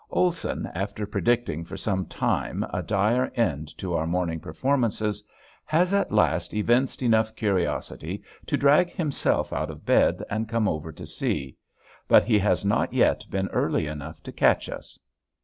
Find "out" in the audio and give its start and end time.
9.53-9.69